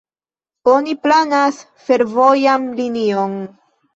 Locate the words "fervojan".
1.89-2.65